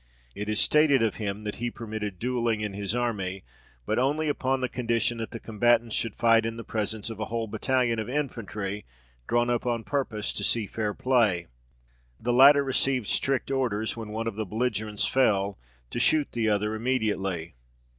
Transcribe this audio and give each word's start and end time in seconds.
It 0.33 0.49
is 0.49 0.59
stated 0.59 1.03
of 1.03 1.17
him 1.17 1.43
that 1.43 1.57
he 1.57 1.69
permitted 1.69 2.17
duelling 2.17 2.61
in 2.61 2.73
his 2.73 2.95
army, 2.95 3.43
but 3.85 3.99
only 3.99 4.29
upon 4.29 4.59
the 4.59 4.67
condition 4.67 5.19
that 5.19 5.29
the 5.29 5.39
combatants 5.39 5.95
should 5.95 6.15
fight 6.15 6.43
in 6.43 6.57
presence 6.63 7.11
of 7.11 7.19
a 7.19 7.25
whole 7.25 7.45
battalion 7.45 7.99
of 7.99 8.09
infantry, 8.09 8.83
drawn 9.27 9.51
up 9.51 9.67
on 9.67 9.83
purpose 9.83 10.33
to 10.33 10.43
see 10.43 10.65
fair 10.65 10.95
play. 10.95 11.45
The 12.19 12.33
latter 12.33 12.63
received 12.63 13.05
strict 13.05 13.51
orders, 13.51 13.95
when 13.95 14.09
one 14.09 14.25
of 14.25 14.33
the 14.37 14.45
belligerents 14.47 15.05
fell, 15.05 15.59
to 15.91 15.99
shoot 15.99 16.31
the 16.31 16.49
other 16.49 16.73
immediately. 16.73 17.53